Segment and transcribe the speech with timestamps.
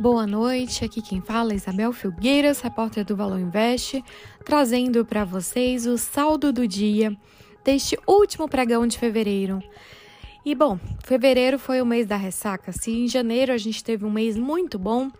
[0.00, 4.00] Boa noite, aqui quem fala é Isabel Filgueiras, repórter do Valor Invest,
[4.44, 7.16] trazendo para vocês o saldo do dia
[7.64, 9.60] deste último pregão de fevereiro.
[10.44, 12.70] E bom, fevereiro foi o mês da ressaca.
[12.70, 15.10] Se em janeiro a gente teve um mês muito bom,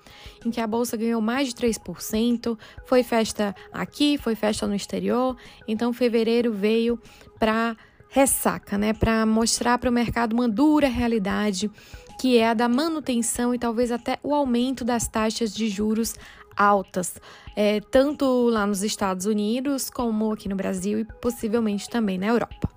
[0.46, 2.56] em que a bolsa ganhou mais de 3%,
[2.86, 5.36] foi festa aqui, foi festa no exterior,
[5.66, 7.00] então fevereiro veio
[7.36, 7.76] para
[8.10, 11.70] ressaca, né, para mostrar para o mercado uma dura realidade
[12.18, 16.16] que é a da manutenção e talvez até o aumento das taxas de juros
[16.56, 17.14] altas,
[17.54, 22.68] é, tanto lá nos Estados Unidos como aqui no Brasil e possivelmente também na Europa.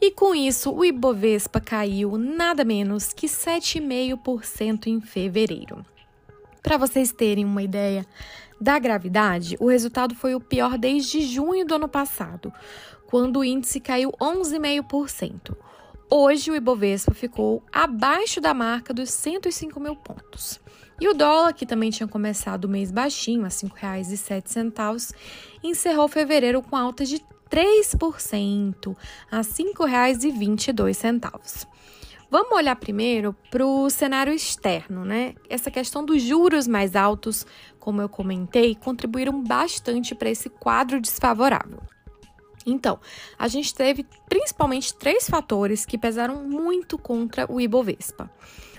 [0.00, 5.84] E com isso, o Ibovespa caiu nada menos que 7,5% em fevereiro.
[6.62, 8.06] Para vocês terem uma ideia
[8.60, 12.52] da gravidade, o resultado foi o pior desde junho do ano passado,
[13.06, 15.56] quando o índice caiu 11,5%.
[16.10, 20.60] Hoje o Ibovespa ficou abaixo da marca dos 105 mil pontos.
[21.00, 25.14] E o dólar, que também tinha começado o mês baixinho, a R$ 5,07,
[25.62, 28.96] encerrou fevereiro com alta de 3%,
[29.30, 31.66] a R$ 5,22.
[32.30, 35.34] Vamos olhar primeiro para o cenário externo, né?
[35.48, 37.46] Essa questão dos juros mais altos,
[37.78, 41.80] como eu comentei, contribuíram bastante para esse quadro desfavorável.
[42.66, 42.98] Então,
[43.38, 48.28] a gente teve principalmente três fatores que pesaram muito contra o Ibovespa.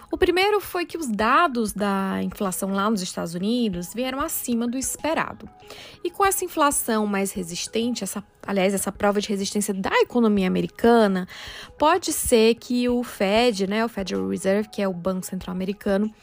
[0.09, 4.77] O primeiro foi que os dados da inflação lá nos Estados Unidos vieram acima do
[4.77, 5.49] esperado.
[6.01, 11.27] E com essa inflação mais resistente, essa, aliás, essa prova de resistência da economia americana,
[11.77, 16.13] pode ser que o Fed, né, o Federal Reserve, que é o Banco Central Americano,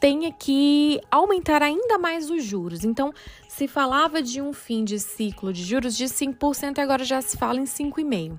[0.00, 2.84] tenha que aumentar ainda mais os juros.
[2.84, 3.12] Então,
[3.56, 7.60] se falava de um fim de ciclo de juros de 5%, agora já se fala
[7.60, 8.36] em 5,5%.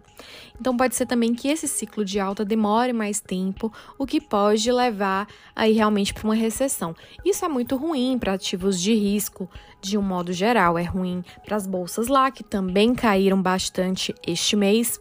[0.60, 4.70] Então, pode ser também que esse ciclo de alta demore mais tempo, o que pode
[4.70, 6.94] levar aí realmente para uma recessão.
[7.24, 9.50] Isso é muito ruim para ativos de risco,
[9.80, 10.78] de um modo geral.
[10.78, 15.00] É ruim para as bolsas lá, que também caíram bastante este mês.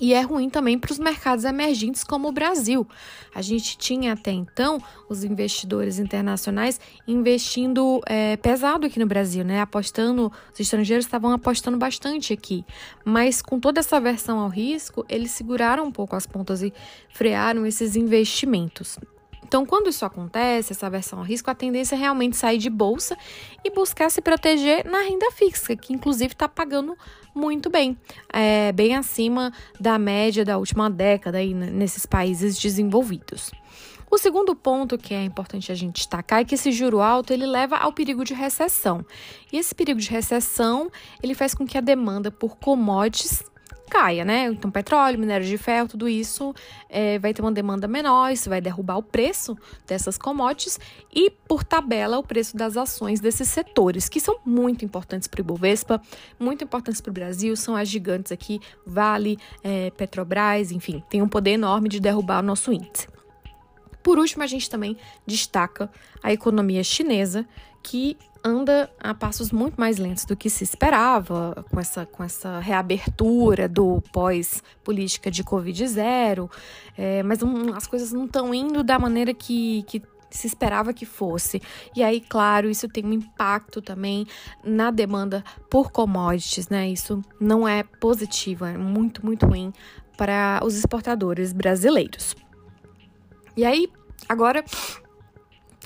[0.00, 2.86] E é ruim também para os mercados emergentes como o Brasil.
[3.34, 9.60] A gente tinha até então os investidores internacionais investindo é, pesado aqui no Brasil, né?
[9.60, 12.64] Apostando, os estrangeiros estavam apostando bastante aqui.
[13.04, 16.72] Mas com toda essa aversão ao risco, eles seguraram um pouco as pontas e
[17.08, 18.98] frearam esses investimentos.
[19.46, 23.16] Então, quando isso acontece, essa aversão ao risco, a tendência é realmente sair de bolsa
[23.64, 26.98] e buscar se proteger na renda fixa, que inclusive está pagando
[27.32, 27.96] muito bem,
[28.32, 33.52] é, bem acima da média da última década aí nesses países desenvolvidos.
[34.10, 37.46] O segundo ponto que é importante a gente destacar é que esse juro alto ele
[37.46, 39.06] leva ao perigo de recessão.
[39.52, 40.90] E esse perigo de recessão
[41.22, 43.44] ele faz com que a demanda por commodities
[43.90, 44.46] caia, né?
[44.46, 46.54] Então, petróleo, minério de ferro, tudo isso
[46.88, 49.56] é, vai ter uma demanda menor, isso vai derrubar o preço
[49.86, 50.78] dessas commodities
[51.14, 55.42] e, por tabela, o preço das ações desses setores, que são muito importantes para o
[55.42, 56.00] Ibovespa,
[56.38, 61.28] muito importantes para o Brasil, são as gigantes aqui, Vale, é, Petrobras, enfim, tem um
[61.28, 63.15] poder enorme de derrubar o nosso índice.
[64.06, 64.96] Por último, a gente também
[65.26, 65.90] destaca
[66.22, 67.44] a economia chinesa,
[67.82, 72.60] que anda a passos muito mais lentos do que se esperava, com essa, com essa
[72.60, 76.48] reabertura do pós-política de Covid-0,
[76.96, 80.00] é, mas um, as coisas não estão indo da maneira que, que
[80.30, 81.60] se esperava que fosse.
[81.92, 84.24] E aí, claro, isso tem um impacto também
[84.62, 86.88] na demanda por commodities, né?
[86.88, 89.72] Isso não é positivo, é muito, muito ruim
[90.16, 92.36] para os exportadores brasileiros.
[93.56, 93.88] E aí,
[94.28, 94.62] agora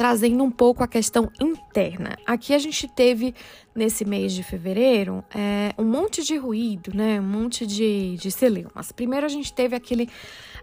[0.01, 2.17] trazendo um pouco a questão interna.
[2.27, 3.35] Aqui a gente teve
[3.75, 7.21] nesse mês de fevereiro é, um monte de ruído, né?
[7.21, 8.93] Um monte de, de celeumas.
[8.93, 10.09] Primeiro a gente teve aquele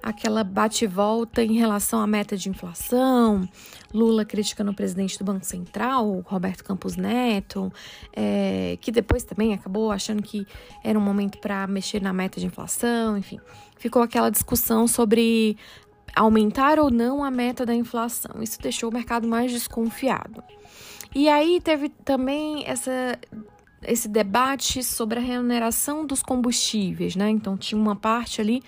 [0.02, 3.48] aquela bate-volta em relação à meta de inflação,
[3.94, 7.72] Lula criticando o presidente do Banco Central, Roberto Campos Neto,
[8.16, 10.48] é, que depois também acabou achando que
[10.84, 13.40] era um momento para mexer na meta de inflação, enfim.
[13.78, 15.58] Ficou aquela discussão sobre
[16.16, 18.42] aumentar ou não a meta da inflação.
[18.42, 20.44] Isso deixou o mercado mais desconfiado.
[21.14, 23.18] E aí teve também essa,
[23.84, 27.30] esse debate sobre a remuneração dos combustíveis, né?
[27.30, 28.62] Então tinha uma parte ali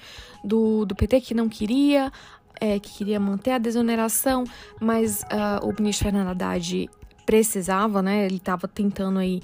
[0.43, 2.11] do, do PT que não queria,
[2.59, 4.43] é, que queria manter a desoneração,
[4.79, 6.89] mas uh, o ministro Fernando Haddad
[7.25, 8.25] precisava, né?
[8.25, 9.41] Ele estava tentando aí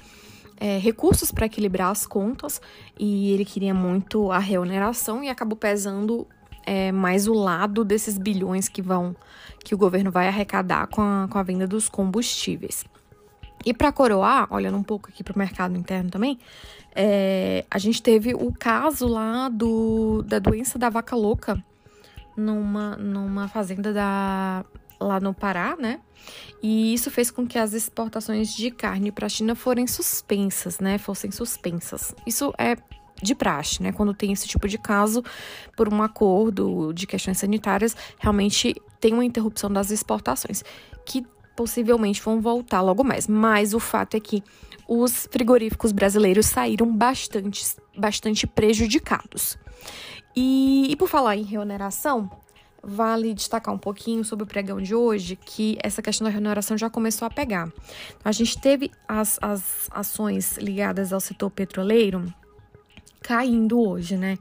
[0.57, 2.61] é, recursos para equilibrar as contas
[2.99, 6.27] e ele queria muito a reoneração e acabou pesando
[6.65, 9.15] é, mais o lado desses bilhões que vão
[9.63, 12.85] que o governo vai arrecadar com a, com a venda dos combustíveis.
[13.65, 16.37] E para coroar, olhando um pouco aqui para o mercado interno também,
[16.95, 21.61] é, a gente teve o caso lá do, da doença da vaca louca
[22.37, 24.63] numa, numa fazenda da,
[24.99, 25.99] lá no Pará, né?
[26.61, 30.97] E isso fez com que as exportações de carne para a China forem suspensas, né?
[30.97, 32.13] Fossem suspensas.
[32.25, 32.75] Isso é
[33.21, 33.91] de praxe, né?
[33.91, 35.23] Quando tem esse tipo de caso,
[35.75, 40.63] por um acordo de questões sanitárias, realmente tem uma interrupção das exportações,
[41.05, 41.25] que
[41.55, 43.27] possivelmente vão voltar logo mais.
[43.27, 44.43] Mas o fato é que
[44.87, 47.63] os frigoríficos brasileiros saíram bastante,
[47.97, 49.57] bastante prejudicados.
[50.35, 52.29] E, e por falar em reoneração,
[52.83, 56.89] vale destacar um pouquinho sobre o pregão de hoje, que essa questão da remuneração já
[56.89, 57.71] começou a pegar.
[58.23, 62.31] A gente teve as, as ações ligadas ao setor petroleiro
[63.25, 64.37] caindo hoje, né?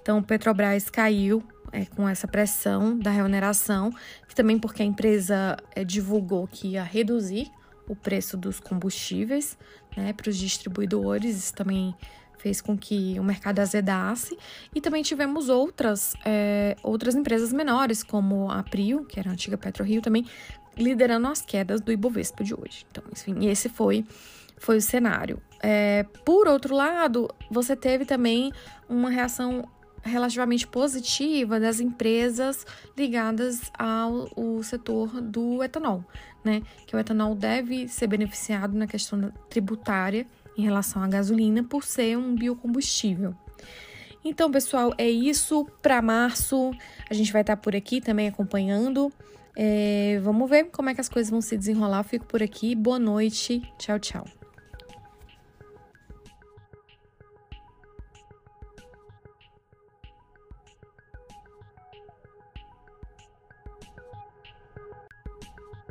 [0.00, 1.42] Então, Petrobras caiu
[1.72, 3.92] é, com essa pressão da remuneração,
[4.38, 7.50] também porque a empresa é, divulgou que ia reduzir
[7.88, 9.58] o preço dos combustíveis
[9.96, 11.36] né, para os distribuidores.
[11.36, 11.92] Isso também
[12.38, 14.38] fez com que o mercado azedasse.
[14.72, 19.58] E também tivemos outras, é, outras empresas menores, como a Prio, que era a antiga
[19.58, 20.24] PetroRio, também
[20.76, 22.86] liderando as quedas do Ibovespa de hoje.
[22.88, 24.06] Então, enfim, esse foi,
[24.58, 25.40] foi o cenário.
[25.62, 28.52] É, por outro lado, você teve também
[28.88, 29.68] uma reação
[30.02, 32.64] relativamente positiva das empresas
[32.96, 34.28] ligadas ao,
[34.62, 36.04] setor do etanol,
[36.44, 36.62] né?
[36.86, 40.26] Que o etanol deve ser beneficiado na questão tributária
[40.56, 43.34] em relação à gasolina por ser um biocombustível.
[44.24, 46.72] Então, pessoal, é isso para março.
[47.08, 49.12] A gente vai estar por aqui também acompanhando.
[49.56, 52.00] É, vamos ver como é que as coisas vão se desenrolar.
[52.00, 52.74] Eu fico por aqui.
[52.74, 53.62] Boa noite.
[53.78, 54.37] Tchau, tchau.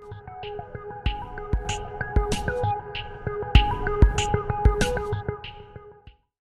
[0.08, 1.07] うん。